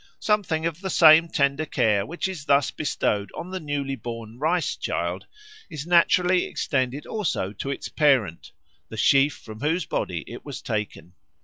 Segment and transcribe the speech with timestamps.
[0.17, 4.75] Something of the same tender care which is thus bestowed on the newly born Rice
[4.75, 5.27] child
[5.69, 8.51] is naturally extended also to its parent,
[8.89, 11.13] the sheaf from whose body it was taken.